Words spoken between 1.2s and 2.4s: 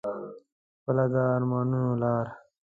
ارمانونو لار